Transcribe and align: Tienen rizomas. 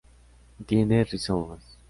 Tienen 0.65 1.05
rizomas. 1.05 1.77